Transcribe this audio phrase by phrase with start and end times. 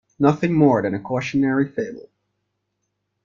[0.17, 2.09] Nothing more than a cautionary fable.